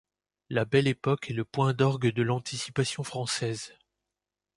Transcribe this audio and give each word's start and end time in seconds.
La 0.49 0.65
Belle 0.65 0.87
Époque 0.87 1.29
est 1.29 1.33
le 1.35 1.45
point 1.45 1.73
d'orgue 1.75 2.07
de 2.11 2.23
l'anticipation 2.23 3.03
française. 3.03 3.75